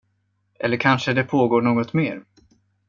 [0.59, 2.23] Eller kanske det pågår något mer.